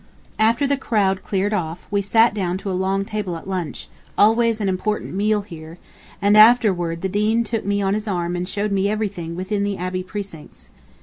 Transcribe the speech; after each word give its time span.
After 0.39 0.65
the 0.65 0.77
crowd 0.77 1.21
cleared 1.21 1.53
off, 1.53 1.85
we 1.91 2.01
sat 2.01 2.33
down 2.33 2.57
to 2.57 2.71
a 2.71 2.73
long 2.73 3.05
table 3.05 3.37
at 3.37 3.47
lunch, 3.47 3.87
always 4.17 4.59
an 4.59 4.67
important 4.67 5.13
meal 5.13 5.41
here, 5.41 5.77
and 6.19 6.35
afterward 6.35 7.01
the 7.03 7.07
Dean 7.07 7.43
took 7.43 7.65
me 7.67 7.83
on 7.83 7.93
his 7.93 8.07
arm 8.07 8.35
and 8.35 8.49
showed 8.49 8.71
me 8.71 8.89
everything 8.89 9.35
within 9.35 9.63
the 9.63 9.77
Abbey 9.77 10.01
precincts. 10.01 10.71